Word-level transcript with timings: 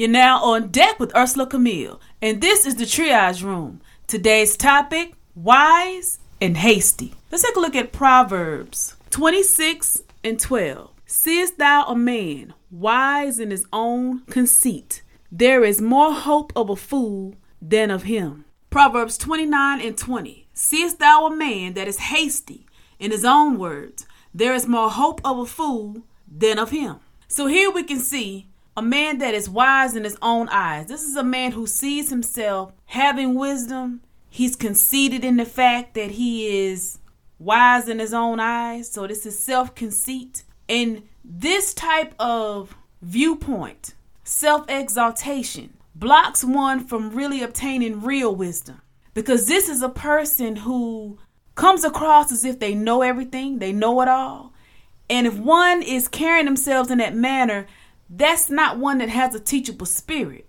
You're 0.00 0.08
now 0.08 0.42
on 0.42 0.68
deck 0.68 0.98
with 0.98 1.12
Ursela 1.12 1.50
Camille, 1.50 2.00
and 2.22 2.40
this 2.40 2.64
is 2.64 2.76
the 2.76 2.84
Triage 2.84 3.44
Room. 3.44 3.82
Today's 4.06 4.56
topic 4.56 5.12
wise 5.34 6.20
and 6.40 6.56
hasty. 6.56 7.12
Let's 7.30 7.44
take 7.44 7.54
a 7.54 7.60
look 7.60 7.76
at 7.76 7.92
Proverbs 7.92 8.96
26 9.10 10.00
and 10.24 10.40
12. 10.40 10.90
Seest 11.04 11.58
thou 11.58 11.84
a 11.84 11.94
man 11.94 12.54
wise 12.70 13.38
in 13.38 13.50
his 13.50 13.66
own 13.74 14.20
conceit? 14.20 15.02
There 15.30 15.64
is 15.64 15.82
more 15.82 16.14
hope 16.14 16.54
of 16.56 16.70
a 16.70 16.76
fool 16.76 17.34
than 17.60 17.90
of 17.90 18.04
him. 18.04 18.46
Proverbs 18.70 19.18
29 19.18 19.82
and 19.82 19.98
20. 19.98 20.48
Seest 20.54 20.98
thou 20.98 21.26
a 21.26 21.36
man 21.36 21.74
that 21.74 21.88
is 21.88 21.98
hasty 21.98 22.64
in 22.98 23.10
his 23.10 23.26
own 23.26 23.58
words? 23.58 24.06
There 24.32 24.54
is 24.54 24.66
more 24.66 24.88
hope 24.88 25.20
of 25.26 25.36
a 25.36 25.44
fool 25.44 26.04
than 26.26 26.58
of 26.58 26.70
him. 26.70 27.00
So 27.28 27.48
here 27.48 27.70
we 27.70 27.82
can 27.82 27.98
see 27.98 28.46
a 28.80 28.82
man 28.82 29.18
that 29.18 29.34
is 29.34 29.48
wise 29.48 29.94
in 29.94 30.04
his 30.04 30.16
own 30.20 30.48
eyes. 30.48 30.86
This 30.86 31.02
is 31.02 31.16
a 31.16 31.22
man 31.22 31.52
who 31.52 31.66
sees 31.66 32.10
himself 32.10 32.72
having 32.86 33.34
wisdom 33.34 34.00
He's 34.30 34.54
conceited 34.54 35.24
in 35.24 35.36
the 35.36 35.44
fact 35.44 35.94
that 35.94 36.12
he 36.12 36.46
is 36.68 37.00
wise 37.40 37.88
in 37.88 37.98
his 37.98 38.14
own 38.14 38.38
eyes. 38.38 38.88
So 38.90 39.06
this 39.08 39.26
is 39.26 39.36
self 39.36 39.74
conceit. 39.74 40.44
And 40.68 41.02
this 41.24 41.74
type 41.74 42.14
of 42.20 42.76
viewpoint, 43.02 43.94
self 44.22 44.64
exaltation, 44.68 45.74
blocks 45.96 46.44
one 46.44 46.86
from 46.86 47.10
really 47.10 47.42
obtaining 47.42 48.02
real 48.02 48.34
wisdom. 48.34 48.80
Because 49.12 49.48
this 49.48 49.68
is 49.68 49.82
a 49.82 49.88
person 49.88 50.54
who 50.54 51.18
comes 51.56 51.82
across 51.82 52.30
as 52.30 52.44
if 52.44 52.60
they 52.60 52.76
know 52.76 53.02
everything, 53.02 53.58
they 53.58 53.72
know 53.72 54.00
it 54.00 54.08
all. 54.08 54.54
And 55.10 55.26
if 55.26 55.36
one 55.36 55.82
is 55.82 56.06
carrying 56.06 56.44
themselves 56.44 56.88
in 56.88 56.98
that 56.98 57.16
manner, 57.16 57.66
that's 58.10 58.50
not 58.50 58.78
one 58.78 58.98
that 58.98 59.08
has 59.08 59.34
a 59.34 59.40
teachable 59.40 59.86
spirit. 59.86 60.46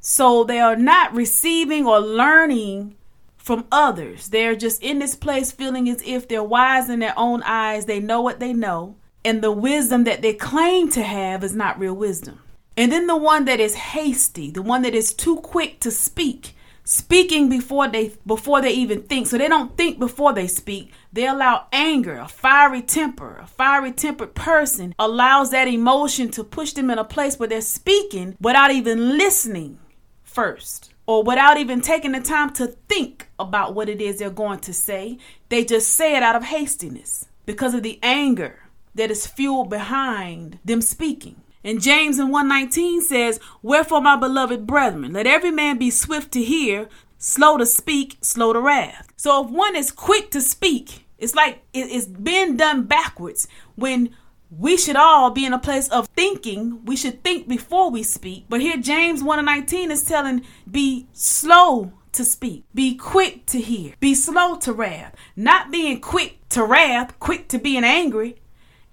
So 0.00 0.44
they 0.44 0.60
are 0.60 0.76
not 0.76 1.14
receiving 1.14 1.84
or 1.84 1.98
learning 1.98 2.94
from 3.36 3.66
others. 3.70 4.28
They're 4.28 4.56
just 4.56 4.82
in 4.82 5.00
this 5.00 5.14
place 5.14 5.52
feeling 5.52 5.88
as 5.88 6.02
if 6.04 6.28
they're 6.28 6.42
wise 6.42 6.88
in 6.88 7.00
their 7.00 7.14
own 7.16 7.42
eyes. 7.42 7.86
They 7.86 8.00
know 8.00 8.20
what 8.20 8.40
they 8.40 8.52
know. 8.52 8.96
And 9.24 9.42
the 9.42 9.52
wisdom 9.52 10.04
that 10.04 10.22
they 10.22 10.32
claim 10.32 10.90
to 10.90 11.02
have 11.02 11.42
is 11.42 11.54
not 11.54 11.78
real 11.78 11.94
wisdom. 11.94 12.40
And 12.76 12.92
then 12.92 13.06
the 13.06 13.16
one 13.16 13.44
that 13.46 13.58
is 13.58 13.74
hasty, 13.74 14.50
the 14.50 14.62
one 14.62 14.82
that 14.82 14.94
is 14.94 15.14
too 15.14 15.36
quick 15.36 15.80
to 15.80 15.90
speak, 15.90 16.55
speaking 16.86 17.48
before 17.50 17.88
they 17.88 18.12
before 18.26 18.62
they 18.62 18.70
even 18.72 19.02
think. 19.02 19.26
So 19.26 19.36
they 19.36 19.48
don't 19.48 19.76
think 19.76 19.98
before 19.98 20.32
they 20.32 20.46
speak. 20.46 20.92
They 21.12 21.26
allow 21.26 21.66
anger, 21.72 22.16
a 22.16 22.28
fiery 22.28 22.80
temper, 22.80 23.36
a 23.42 23.46
fiery 23.46 23.92
tempered 23.92 24.34
person 24.34 24.94
allows 24.98 25.50
that 25.50 25.68
emotion 25.68 26.30
to 26.30 26.44
push 26.44 26.72
them 26.72 26.88
in 26.88 26.98
a 26.98 27.04
place 27.04 27.38
where 27.38 27.48
they're 27.48 27.60
speaking 27.60 28.36
without 28.40 28.70
even 28.70 29.18
listening 29.18 29.78
first 30.22 30.92
or 31.06 31.22
without 31.22 31.58
even 31.58 31.80
taking 31.80 32.12
the 32.12 32.20
time 32.20 32.52
to 32.52 32.68
think 32.88 33.28
about 33.38 33.74
what 33.74 33.88
it 33.88 34.00
is 34.00 34.18
they're 34.18 34.30
going 34.30 34.60
to 34.60 34.72
say. 34.72 35.18
They 35.48 35.64
just 35.64 35.92
say 35.92 36.16
it 36.16 36.22
out 36.22 36.36
of 36.36 36.44
hastiness 36.44 37.26
because 37.44 37.74
of 37.74 37.82
the 37.82 37.98
anger 38.02 38.60
that 38.94 39.10
is 39.10 39.26
fueled 39.26 39.70
behind 39.70 40.58
them 40.64 40.80
speaking. 40.80 41.42
And 41.66 41.82
James 41.82 42.20
in 42.20 42.30
119 42.30 43.02
says, 43.02 43.40
Wherefore, 43.60 44.00
my 44.00 44.16
beloved 44.16 44.68
brethren, 44.68 45.12
let 45.12 45.26
every 45.26 45.50
man 45.50 45.78
be 45.78 45.90
swift 45.90 46.30
to 46.32 46.42
hear, 46.44 46.88
slow 47.18 47.56
to 47.56 47.66
speak, 47.66 48.18
slow 48.20 48.52
to 48.52 48.60
wrath. 48.60 49.08
So 49.16 49.44
if 49.44 49.50
one 49.50 49.74
is 49.74 49.90
quick 49.90 50.30
to 50.30 50.40
speak, 50.40 51.06
it's 51.18 51.34
like 51.34 51.64
it's 51.74 52.06
being 52.06 52.56
done 52.56 52.84
backwards. 52.84 53.48
When 53.74 54.14
we 54.48 54.76
should 54.76 54.94
all 54.94 55.30
be 55.30 55.44
in 55.44 55.52
a 55.52 55.58
place 55.58 55.88
of 55.88 56.06
thinking. 56.08 56.84
We 56.84 56.94
should 56.94 57.24
think 57.24 57.48
before 57.48 57.90
we 57.90 58.04
speak. 58.04 58.44
But 58.48 58.60
here, 58.60 58.76
James 58.76 59.20
1 59.20 59.40
and 59.40 59.46
19 59.46 59.90
is 59.90 60.04
telling 60.04 60.46
be 60.70 61.08
slow 61.12 61.92
to 62.12 62.24
speak, 62.24 62.64
be 62.74 62.94
quick 62.94 63.44
to 63.46 63.60
hear, 63.60 63.94
be 64.00 64.14
slow 64.14 64.56
to 64.58 64.72
wrath. 64.72 65.14
Not 65.34 65.70
being 65.70 66.00
quick 66.00 66.48
to 66.50 66.64
wrath, 66.64 67.18
quick 67.18 67.48
to 67.48 67.58
being 67.58 67.84
angry. 67.84 68.36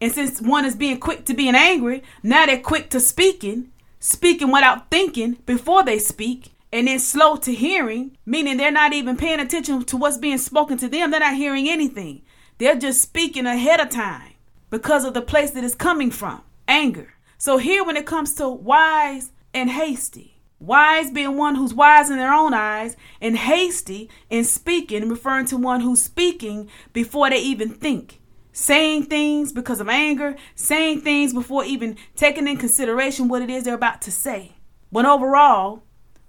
And 0.03 0.11
since 0.11 0.41
one 0.41 0.65
is 0.65 0.75
being 0.75 0.99
quick 0.99 1.23
to 1.27 1.33
being 1.33 1.55
angry, 1.55 2.03
now 2.21 2.45
they're 2.45 2.59
quick 2.59 2.89
to 2.89 2.99
speaking, 2.99 3.71
speaking 4.01 4.51
without 4.51 4.91
thinking 4.91 5.37
before 5.45 5.81
they 5.85 5.97
speak. 5.97 6.51
And 6.73 6.89
then 6.89 6.99
slow 6.99 7.37
to 7.37 7.53
hearing, 7.53 8.17
meaning 8.25 8.57
they're 8.57 8.69
not 8.69 8.91
even 8.91 9.15
paying 9.15 9.39
attention 9.39 9.85
to 9.85 9.95
what's 9.95 10.17
being 10.17 10.39
spoken 10.39 10.77
to 10.79 10.89
them. 10.89 11.09
They're 11.09 11.21
not 11.21 11.35
hearing 11.35 11.69
anything. 11.69 12.23
They're 12.57 12.75
just 12.75 13.01
speaking 13.01 13.45
ahead 13.45 13.79
of 13.79 13.91
time 13.91 14.33
because 14.69 15.05
of 15.05 15.13
the 15.13 15.21
place 15.21 15.51
that 15.51 15.63
it's 15.63 15.73
coming 15.73 16.11
from 16.11 16.41
anger. 16.67 17.13
So, 17.37 17.57
here 17.57 17.85
when 17.85 17.95
it 17.95 18.05
comes 18.05 18.35
to 18.35 18.49
wise 18.49 19.31
and 19.53 19.69
hasty, 19.69 20.41
wise 20.59 21.11
being 21.11 21.37
one 21.37 21.55
who's 21.55 21.73
wise 21.73 22.09
in 22.09 22.17
their 22.17 22.33
own 22.33 22.53
eyes, 22.53 22.97
and 23.21 23.37
hasty 23.37 24.09
in 24.29 24.43
speaking, 24.43 25.07
referring 25.07 25.45
to 25.45 25.55
one 25.55 25.79
who's 25.79 26.03
speaking 26.03 26.69
before 26.91 27.29
they 27.29 27.39
even 27.39 27.69
think. 27.69 28.19
Saying 28.53 29.07
things 29.07 29.51
because 29.51 29.81
of 29.81 29.89
anger, 29.89 30.35
saying 30.55 31.01
things 31.01 31.33
before 31.33 31.65
even 31.65 31.97
taking 32.15 32.47
in 32.47 32.57
consideration 32.57 33.27
what 33.27 33.41
it 33.41 33.49
is 33.49 33.63
they're 33.63 33.73
about 33.73 34.01
to 34.03 34.11
say. 34.11 34.53
But 34.91 35.05
overall, 35.05 35.83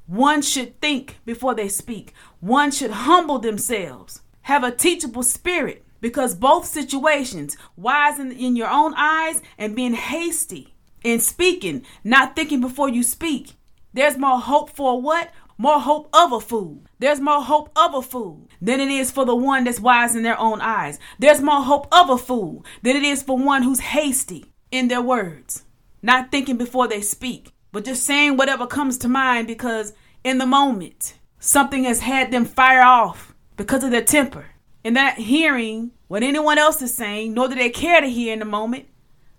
one 0.06 0.42
should 0.42 0.80
think 0.80 1.18
before 1.26 1.54
they 1.54 1.68
speak. 1.68 2.14
One 2.40 2.70
should 2.70 2.90
humble 2.90 3.38
themselves, 3.38 4.22
have 4.42 4.64
a 4.64 4.70
teachable 4.70 5.22
spirit, 5.22 5.84
because 6.00 6.34
both 6.34 6.66
situations, 6.66 7.56
wise 7.76 8.18
in, 8.18 8.32
in 8.32 8.56
your 8.56 8.68
own 8.68 8.94
eyes 8.96 9.42
and 9.56 9.76
being 9.76 9.94
hasty 9.94 10.74
in 11.02 11.20
speaking, 11.20 11.84
not 12.02 12.34
thinking 12.34 12.60
before 12.60 12.88
you 12.88 13.02
speak, 13.02 13.52
there's 13.92 14.18
more 14.18 14.40
hope 14.40 14.70
for 14.70 15.00
what? 15.00 15.30
More 15.56 15.80
hope 15.80 16.08
of 16.12 16.32
a 16.32 16.40
fool. 16.40 16.82
There's 16.98 17.20
more 17.20 17.42
hope 17.42 17.70
of 17.76 17.94
a 17.94 18.02
fool 18.02 18.48
than 18.60 18.80
it 18.80 18.88
is 18.88 19.12
for 19.12 19.24
the 19.24 19.36
one 19.36 19.64
that's 19.64 19.78
wise 19.78 20.16
in 20.16 20.24
their 20.24 20.38
own 20.38 20.60
eyes. 20.60 20.98
There's 21.18 21.40
more 21.40 21.62
hope 21.62 21.86
of 21.92 22.10
a 22.10 22.18
fool 22.18 22.64
than 22.82 22.96
it 22.96 23.04
is 23.04 23.22
for 23.22 23.38
one 23.38 23.62
who's 23.62 23.80
hasty 23.80 24.46
in 24.72 24.88
their 24.88 25.02
words, 25.02 25.62
not 26.02 26.32
thinking 26.32 26.56
before 26.56 26.88
they 26.88 27.00
speak, 27.00 27.52
but 27.70 27.84
just 27.84 28.04
saying 28.04 28.36
whatever 28.36 28.66
comes 28.66 28.98
to 28.98 29.08
mind 29.08 29.46
because 29.46 29.92
in 30.24 30.38
the 30.38 30.46
moment 30.46 31.14
something 31.38 31.84
has 31.84 32.00
had 32.00 32.32
them 32.32 32.44
fire 32.44 32.82
off 32.82 33.34
because 33.56 33.84
of 33.84 33.92
their 33.92 34.02
temper 34.02 34.46
and 34.84 34.94
not 34.94 35.14
hearing 35.14 35.92
what 36.08 36.22
anyone 36.22 36.58
else 36.58 36.82
is 36.82 36.94
saying, 36.94 37.34
nor 37.34 37.48
do 37.48 37.54
they 37.54 37.70
care 37.70 38.00
to 38.00 38.08
hear 38.08 38.32
in 38.32 38.38
the 38.40 38.44
moment. 38.44 38.86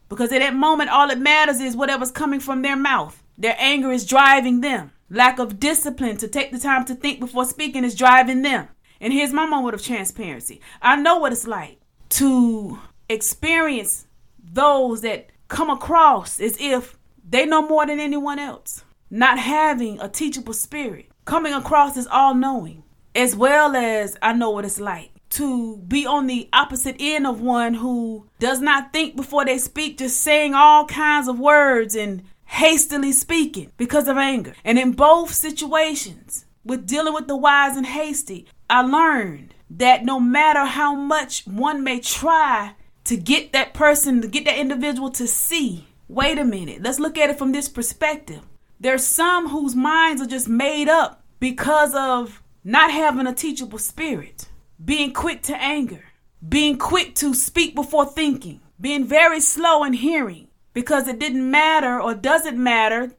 Because 0.09 0.32
at 0.32 0.40
that 0.40 0.56
moment, 0.56 0.90
all 0.90 1.08
that 1.08 1.20
matters 1.20 1.59
is 1.59 1.76
whatever's 1.76 2.12
coming 2.12 2.40
from 2.40 2.62
their 2.62 2.76
mouth. 2.76 3.24
Their 3.38 3.56
anger 3.58 3.92
is 3.92 4.06
driving 4.06 4.62
them. 4.62 4.92
Lack 5.10 5.38
of 5.40 5.60
discipline 5.60 6.18
to 6.18 6.28
take 6.28 6.52
the 6.52 6.60
time 6.60 6.86
to 6.86 6.96
think 6.96 7.20
before 7.20 7.46
speaking 7.46 7.84
is 7.84 7.96
driving 7.96 8.42
them. 8.42 8.68
And 9.00 9.14
here's 9.14 9.34
my 9.34 9.46
moment 9.46 9.76
of 9.76 9.84
transparency. 9.84 10.62
I 10.82 10.96
know 10.96 11.20
what 11.20 11.32
it's 11.32 11.48
like 11.48 11.80
to 12.10 12.80
experience 13.10 14.08
those 14.44 15.02
that 15.02 15.30
come 15.48 15.70
across 15.70 16.40
as 16.40 16.58
if 16.60 16.98
they 17.28 17.46
know 17.46 17.68
more 17.68 17.86
than 17.86 18.00
anyone 18.00 18.40
else, 18.40 18.84
not 19.10 19.38
having 19.38 20.00
a 20.00 20.10
teachable 20.10 20.54
spirit, 20.54 21.12
coming 21.26 21.53
across 21.53 21.97
as 21.97 22.08
all 22.08 22.34
knowing, 22.34 22.84
as 23.14 23.35
well 23.35 23.76
as 23.76 24.18
I 24.22 24.34
know 24.34 24.50
what 24.50 24.66
it's 24.66 24.79
like 24.79 25.12
to 25.32 25.78
be 25.78 26.06
on 26.06 26.28
the 26.28 26.47
opposite 26.53 26.96
end 27.00 27.28
of 27.28 27.41
one 27.41 27.74
who 27.74 28.26
does 28.40 28.62
not 28.62 28.94
think 28.94 29.16
before 29.16 29.44
they 29.44 29.58
speak, 29.58 29.97
just 29.97 30.22
saying 30.22 30.53
all 30.53 30.85
kinds 30.85 31.28
of 31.28 31.40
words 31.40 31.96
and 31.96 32.24
hastily 32.46 33.12
speaking 33.12 33.72
because 33.78 34.08
of 34.08 34.18
anger. 34.18 34.53
And 34.64 34.80
in 34.80 34.94
both 34.94 35.34
situations, 35.34 36.46
with 36.64 36.88
dealing 36.88 37.14
with 37.14 37.28
the 37.28 37.38
wise 37.38 37.78
and 37.78 37.86
hasty, 37.86 38.47
I 38.70 38.82
learned 38.82 39.53
that 39.70 40.03
no 40.03 40.20
matter 40.20 40.66
how 40.66 40.96
much 40.96 41.46
one 41.46 41.84
may 41.84 42.00
try 42.00 42.74
to 43.06 43.18
get 43.18 43.53
that 43.53 43.74
person, 43.74 44.22
to 44.22 44.28
get 44.28 44.46
that 44.46 44.58
individual 44.58 45.12
to 45.12 45.28
see, 45.28 45.88
wait 46.08 46.40
a 46.40 46.46
minute, 46.46 46.82
let's 46.82 47.00
look 47.00 47.18
at 47.18 47.30
it 47.30 47.38
from 47.38 47.52
this 47.52 47.70
perspective. 47.70 48.42
There's 48.80 49.06
some 49.06 49.50
whose 49.50 49.76
minds 49.76 50.22
are 50.22 50.28
just 50.28 50.50
made 50.50 50.90
up 50.90 51.24
because 51.40 51.94
of 51.94 52.41
not 52.64 52.91
having 52.91 53.28
a 53.28 53.34
teachable 53.34 53.78
spirit 53.78 54.48
being 54.84 55.14
quick 55.14 55.44
to 55.44 55.62
anger, 55.62 56.03
being 56.48 56.78
quick 56.78 57.16
to 57.16 57.34
speak 57.34 57.76
before 57.76 58.06
thinking, 58.06 58.59
being 58.82 59.06
very 59.06 59.40
slow 59.40 59.84
in 59.84 59.94
hearing 59.94 60.48
because 60.76 61.08
it 61.08 61.18
didn't 61.18 61.50
matter 61.50 62.00
or 62.00 62.14
doesn't 62.14 62.62
matter 62.62 63.14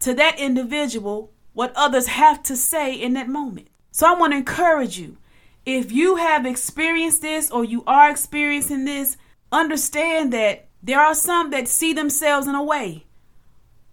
to 0.00 0.12
that 0.14 0.38
individual 0.38 1.32
what 1.54 1.72
others 1.76 2.08
have 2.08 2.42
to 2.42 2.56
say 2.56 2.92
in 2.92 3.14
that 3.14 3.28
moment. 3.28 3.68
So 3.92 4.06
I 4.06 4.18
want 4.18 4.32
to 4.32 4.38
encourage 4.38 4.98
you. 4.98 5.16
If 5.64 5.92
you 5.92 6.16
have 6.16 6.44
experienced 6.44 7.22
this 7.22 7.50
or 7.50 7.64
you 7.64 7.84
are 7.86 8.10
experiencing 8.10 8.84
this, 8.84 9.16
understand 9.52 10.32
that 10.32 10.66
there 10.82 11.00
are 11.00 11.14
some 11.14 11.50
that 11.50 11.68
see 11.68 11.92
themselves 11.92 12.48
in 12.48 12.54
a 12.54 12.62
way 12.62 13.06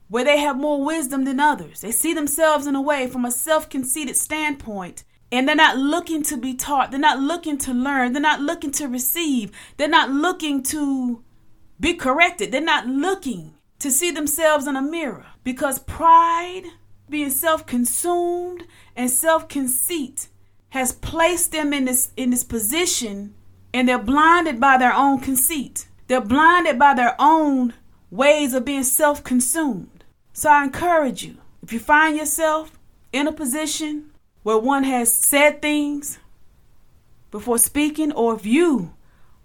where 0.08 0.24
they 0.24 0.40
have 0.40 0.58
more 0.58 0.84
wisdom 0.84 1.26
than 1.26 1.40
others. 1.40 1.82
They 1.82 1.92
see 1.92 2.14
themselves 2.14 2.66
in 2.66 2.76
a 2.76 2.82
way 2.82 3.08
from 3.08 3.24
a 3.24 3.32
self 3.32 3.70
conceited 3.70 4.16
standpoint, 4.16 5.04
and 5.32 5.48
they're 5.48 5.56
not 5.56 5.78
looking 5.78 6.24
to 6.24 6.38
be 6.38 6.56
taught. 6.56 6.90
They're 6.90 7.00
not 7.00 7.20
looking 7.20 7.58
to 7.60 7.74
learn. 7.74 8.14
They're 8.14 8.22
not 8.22 8.42
looking 8.42 8.72
to 8.72 8.88
receive. 8.88 9.52
They're 9.78 9.88
not 9.88 10.10
looking 10.10 10.64
to 10.64 11.24
be 11.80 11.94
corrected. 11.94 12.52
They're 12.52 12.62
not 12.62 12.88
looking 12.88 13.56
to 13.80 13.92
see 13.92 14.12
themselves 14.12 14.68
in 14.68 14.76
a 14.76 14.82
mirror 14.82 15.26
because 15.44 15.80
pride, 15.80 16.64
being 17.10 17.30
self 17.30 17.66
consumed, 17.66 18.64
and 18.96 19.10
self 19.10 19.48
conceit 19.48 20.28
has 20.70 20.92
placed 20.92 21.52
them 21.52 21.74
in 21.74 21.86
this, 21.86 22.12
in 22.18 22.32
this 22.32 22.44
position, 22.44 23.34
and 23.74 23.88
they're 23.88 24.00
blinded 24.00 24.60
by 24.60 24.78
their 24.78 24.94
own 24.94 25.20
conceit. 25.20 25.88
They're 26.08 26.22
blinded 26.22 26.78
by 26.78 26.94
their 26.94 27.16
own 27.20 27.74
ways 28.12 28.54
of 28.54 28.66
being 28.66 28.84
self 28.84 29.24
consumed. 29.24 30.04
So 30.34 30.50
I 30.50 30.64
encourage 30.64 31.24
you, 31.24 31.38
if 31.62 31.72
you 31.72 31.80
find 31.80 32.18
yourself 32.18 32.78
in 33.12 33.28
a 33.28 33.32
position 33.32 34.12
where 34.44 34.58
one 34.58 34.84
has 34.84 35.12
said 35.12 35.62
things 35.62 36.20
before 37.32 37.58
speaking, 37.58 38.12
or 38.12 38.36
if 38.36 38.46
you 38.46 38.94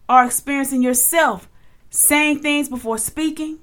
are 0.09 0.25
experiencing 0.25 0.83
yourself 0.83 1.49
saying 1.91 2.39
things 2.41 2.69
before 2.69 2.99
speaking, 2.99 3.59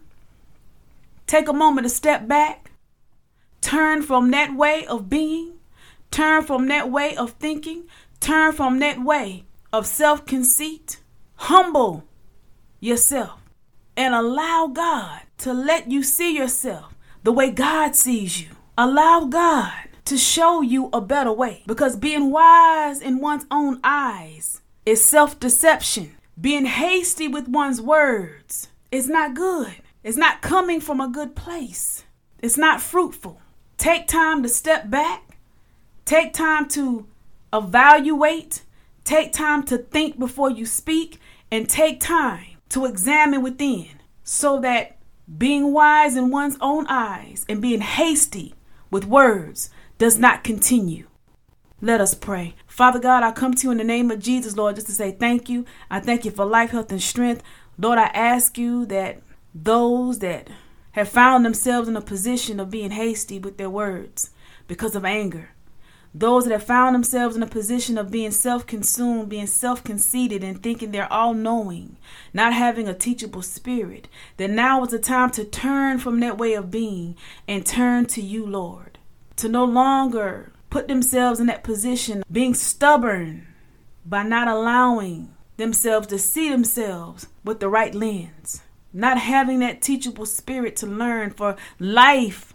take 1.25 1.47
a 1.47 1.53
moment 1.53 1.85
to 1.85 1.89
step 1.89 2.27
back, 2.27 2.71
turn 3.61 4.01
from 4.01 4.31
that 4.31 4.55
way 4.55 4.85
of 4.85 5.09
being, 5.09 5.53
turn 6.11 6.43
from 6.43 6.67
that 6.67 6.91
way 6.91 7.15
of 7.15 7.31
thinking, 7.31 7.85
turn 8.19 8.51
from 8.51 8.79
that 8.79 9.01
way 9.03 9.45
of 9.73 9.87
self 9.87 10.25
conceit, 10.25 10.99
humble 11.35 12.03
yourself, 12.79 13.39
and 13.95 14.13
allow 14.13 14.67
God 14.67 15.21
to 15.39 15.53
let 15.53 15.89
you 15.89 16.03
see 16.03 16.35
yourself 16.35 16.93
the 17.23 17.31
way 17.31 17.51
God 17.51 17.95
sees 17.95 18.41
you. 18.41 18.49
Allow 18.77 19.25
God 19.25 19.73
to 20.05 20.17
show 20.17 20.61
you 20.61 20.89
a 20.93 21.01
better 21.01 21.31
way 21.31 21.63
because 21.67 21.95
being 21.95 22.31
wise 22.31 23.01
in 23.01 23.19
one's 23.19 23.45
own 23.51 23.79
eyes 23.83 24.61
is 24.85 25.03
self 25.03 25.39
deception. 25.39 26.16
Being 26.39 26.65
hasty 26.65 27.27
with 27.27 27.47
one's 27.47 27.81
words 27.81 28.67
is 28.91 29.09
not 29.09 29.33
good. 29.33 29.73
It's 30.03 30.17
not 30.17 30.41
coming 30.41 30.79
from 30.79 31.01
a 31.01 31.07
good 31.07 31.35
place. 31.35 32.03
It's 32.39 32.57
not 32.57 32.79
fruitful. 32.79 33.41
Take 33.77 34.07
time 34.07 34.43
to 34.43 34.49
step 34.49 34.89
back. 34.89 35.37
Take 36.05 36.33
time 36.33 36.67
to 36.69 37.07
evaluate. 37.51 38.61
Take 39.03 39.33
time 39.33 39.63
to 39.63 39.79
think 39.79 40.19
before 40.19 40.51
you 40.51 40.65
speak. 40.65 41.19
And 41.49 41.67
take 41.67 41.99
time 41.99 42.57
to 42.69 42.85
examine 42.85 43.41
within 43.41 43.87
so 44.23 44.59
that 44.59 44.97
being 45.37 45.73
wise 45.73 46.15
in 46.15 46.29
one's 46.29 46.57
own 46.61 46.85
eyes 46.87 47.45
and 47.49 47.61
being 47.61 47.81
hasty 47.81 48.53
with 48.91 49.05
words 49.05 49.69
does 49.97 50.19
not 50.19 50.43
continue. 50.43 51.07
Let 51.81 51.99
us 51.99 52.13
pray. 52.13 52.55
Father 52.77 52.99
God, 52.99 53.23
I 53.23 53.31
come 53.31 53.55
to 53.55 53.63
you 53.63 53.71
in 53.71 53.79
the 53.79 53.83
name 53.83 54.11
of 54.11 54.19
Jesus, 54.19 54.55
Lord, 54.55 54.75
just 54.75 54.85
to 54.85 54.93
say 54.93 55.09
thank 55.09 55.49
you. 55.49 55.65
I 55.89 55.99
thank 55.99 56.25
you 56.25 56.29
for 56.29 56.45
life, 56.45 56.69
health, 56.69 56.91
and 56.91 57.01
strength. 57.01 57.41
Lord, 57.75 57.97
I 57.97 58.05
ask 58.13 58.55
you 58.55 58.85
that 58.85 59.23
those 59.55 60.19
that 60.19 60.47
have 60.91 61.09
found 61.09 61.43
themselves 61.43 61.89
in 61.89 61.97
a 61.97 62.01
position 62.01 62.59
of 62.59 62.69
being 62.69 62.91
hasty 62.91 63.39
with 63.39 63.57
their 63.57 63.67
words 63.67 64.29
because 64.67 64.93
of 64.95 65.05
anger, 65.05 65.49
those 66.13 66.43
that 66.43 66.51
have 66.51 66.65
found 66.65 66.93
themselves 66.93 67.35
in 67.35 67.41
a 67.41 67.47
position 67.47 67.97
of 67.97 68.11
being 68.11 68.29
self 68.29 68.67
consumed, 68.67 69.29
being 69.29 69.47
self 69.47 69.83
conceited, 69.83 70.43
and 70.43 70.61
thinking 70.61 70.91
they're 70.91 71.11
all 71.11 71.33
knowing, 71.33 71.97
not 72.31 72.53
having 72.53 72.87
a 72.87 72.93
teachable 72.93 73.41
spirit, 73.41 74.07
that 74.37 74.51
now 74.51 74.83
is 74.83 74.91
the 74.91 74.99
time 74.99 75.31
to 75.31 75.43
turn 75.43 75.97
from 75.97 76.19
that 76.19 76.37
way 76.37 76.53
of 76.53 76.69
being 76.69 77.15
and 77.47 77.65
turn 77.65 78.05
to 78.05 78.21
you, 78.21 78.45
Lord. 78.45 78.99
To 79.37 79.49
no 79.49 79.65
longer 79.65 80.51
put 80.77 80.87
themselves 80.87 81.39
in 81.39 81.47
that 81.47 81.63
position, 81.63 82.23
being 82.31 82.53
stubborn 82.53 83.47
by 84.05 84.21
not 84.21 84.47
allowing 84.47 85.33
themselves 85.57 86.05
to 86.05 86.19
see 86.19 86.51
themselves 86.51 87.25
with 87.43 87.59
the 87.59 87.67
right 87.67 87.95
lens, 87.95 88.61
not 88.93 89.17
having 89.17 89.57
that 89.57 89.81
teachable 89.81 90.27
spirit 90.27 90.75
to 90.75 90.85
learn, 90.85 91.31
for 91.31 91.55
life 91.79 92.53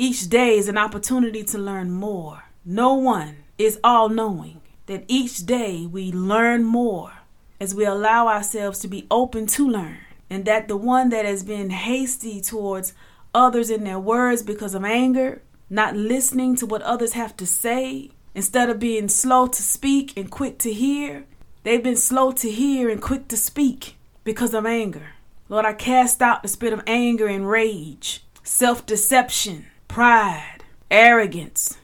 each 0.00 0.28
day 0.28 0.58
is 0.58 0.66
an 0.66 0.76
opportunity 0.76 1.44
to 1.44 1.56
learn 1.56 1.92
more. 1.92 2.42
No 2.64 2.94
one 2.94 3.44
is 3.56 3.78
all 3.84 4.08
knowing. 4.08 4.60
That 4.86 5.04
each 5.06 5.46
day 5.46 5.86
we 5.86 6.10
learn 6.10 6.64
more 6.64 7.12
as 7.60 7.72
we 7.72 7.84
allow 7.84 8.26
ourselves 8.26 8.80
to 8.80 8.88
be 8.88 9.06
open 9.12 9.46
to 9.46 9.68
learn. 9.68 9.98
And 10.28 10.44
that 10.46 10.66
the 10.66 10.76
one 10.76 11.10
that 11.10 11.24
has 11.24 11.44
been 11.44 11.70
hasty 11.70 12.40
towards 12.40 12.94
others 13.32 13.70
in 13.70 13.84
their 13.84 14.00
words 14.00 14.42
because 14.42 14.74
of 14.74 14.84
anger, 14.84 15.40
not 15.70 15.96
listening 15.96 16.56
to 16.56 16.66
what 16.66 16.82
others 16.82 17.12
have 17.14 17.36
to 17.38 17.46
say, 17.46 18.10
instead 18.34 18.70
of 18.70 18.78
being 18.78 19.08
slow 19.08 19.46
to 19.46 19.62
speak 19.62 20.16
and 20.16 20.30
quick 20.30 20.58
to 20.58 20.72
hear, 20.72 21.24
they've 21.62 21.82
been 21.82 21.96
slow 21.96 22.32
to 22.32 22.50
hear 22.50 22.88
and 22.88 23.00
quick 23.02 23.28
to 23.28 23.36
speak 23.36 23.96
because 24.24 24.54
of 24.54 24.66
anger. 24.66 25.10
Lord, 25.48 25.64
I 25.64 25.72
cast 25.72 26.22
out 26.22 26.42
the 26.42 26.48
spirit 26.48 26.72
of 26.72 26.82
anger 26.86 27.26
and 27.26 27.48
rage, 27.48 28.24
self 28.42 28.86
deception, 28.86 29.66
pride, 29.88 30.64
arrogance 30.90 31.76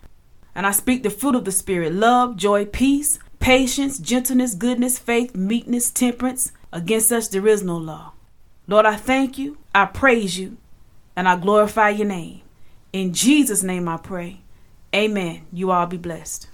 and 0.55 0.67
I 0.67 0.73
speak 0.73 1.03
the 1.03 1.11
fruit 1.11 1.35
of 1.35 1.45
the 1.45 1.53
Spirit 1.53 1.93
love, 1.93 2.37
joy, 2.37 2.67
peace, 2.67 3.19
patience, 3.39 3.99
gentleness, 3.99 4.55
goodness, 4.55 4.99
faith, 4.99 5.35
meekness, 5.35 5.91
temperance. 5.91 6.53
Against 6.73 7.09
such 7.09 7.31
there 7.31 7.47
is 7.49 7.63
no 7.63 7.77
law. 7.77 8.13
Lord, 8.67 8.87
I 8.87 8.97
thank 8.97 9.39
you, 9.39 9.59
I 9.75 9.87
praise 9.87 10.39
you, 10.39 10.57
and 11.17 11.27
I 11.29 11.37
glorify 11.37 11.91
your 11.91 12.07
name. 12.07 12.43
In 12.93 13.13
Jesus' 13.13 13.63
name 13.63 13.89
I 13.89 13.99
pray. 13.99 14.41
Amen. 14.95 15.47
You 15.53 15.71
all 15.71 15.87
be 15.87 15.97
blessed. 15.97 16.49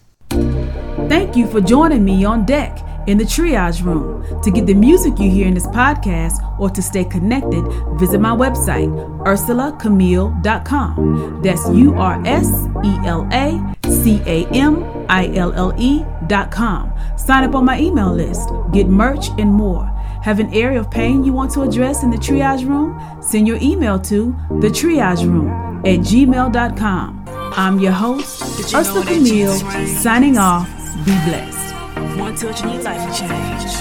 Thank 1.09 1.35
you 1.37 1.47
for 1.47 1.63
joining 1.63 2.05
me 2.05 2.25
on 2.25 2.45
deck 2.45 2.79
in 3.07 3.17
the 3.17 3.25
triage 3.25 3.83
room. 3.83 4.23
To 4.43 4.51
get 4.51 4.67
the 4.67 4.75
music 4.75 5.19
you 5.19 5.31
hear 5.31 5.47
in 5.47 5.55
this 5.55 5.69
podcast 5.69 6.43
or 6.59 6.69
to 6.71 6.83
stay 6.83 7.05
connected, 7.05 7.63
visit 7.99 8.21
my 8.21 8.37
website, 8.37 8.89
urselacamille.com. 9.25 11.41
That's 11.43 11.71
U 11.71 11.95
R 11.95 12.21
S 12.27 12.67
E 12.85 12.99
L 13.07 13.27
A 13.33 13.75
C 13.89 14.21
A 14.27 14.45
M 14.49 14.85
I 15.09 15.35
L 15.37 15.55
L 15.55 15.73
E.com. 15.79 16.93
Sign 17.17 17.45
up 17.45 17.55
on 17.55 17.65
my 17.65 17.81
email 17.81 18.13
list, 18.13 18.51
get 18.73 18.89
merch, 18.89 19.29
and 19.39 19.51
more. 19.51 19.87
Have 20.23 20.39
an 20.41 20.53
area 20.53 20.81
of 20.81 20.91
pain 20.91 21.25
you 21.25 21.33
want 21.33 21.53
to 21.53 21.63
address 21.63 22.03
in 22.03 22.11
the 22.11 22.19
triage 22.19 22.69
room? 22.69 23.01
Send 23.23 23.47
your 23.47 23.59
email 23.63 23.99
to 24.01 24.37
the 24.61 24.69
triage 24.69 25.25
room 25.25 25.66
at 25.85 26.01
gmail.com. 26.01 27.25
I'm 27.59 27.79
your 27.79 27.93
host, 27.93 28.43
Ursela 28.75 29.07
Camille, 29.07 29.55
signing 29.87 30.37
off. 30.37 30.69
Be 31.05 31.13
blessed. 31.25 31.75
One 32.19 32.35
touch 32.35 32.63
in 32.63 32.71
your 32.71 32.83
life 32.83 33.07
will 33.07 33.15
change. 33.15 33.73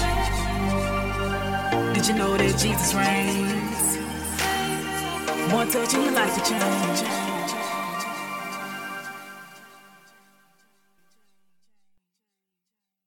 Did 1.94 2.06
you 2.08 2.14
know 2.14 2.36
that 2.36 2.58
Jesus 2.58 2.94
reigns? 2.94 3.96
One 5.52 5.68
touch 5.70 5.94
in 5.94 6.02
your 6.02 6.12
life 6.12 6.36
will 6.36 6.44
change. 6.44 7.25